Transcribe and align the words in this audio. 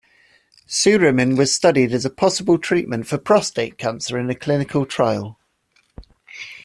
Suramin 0.67 1.37
was 1.37 1.53
studied 1.53 1.91
as 1.93 2.05
a 2.05 2.09
possible 2.09 2.57
treatment 2.57 3.05
for 3.05 3.19
prostate 3.19 3.77
cancer 3.77 4.17
in 4.17 4.31
a 4.31 4.35
clinical 4.35 4.83
trial. 4.83 5.37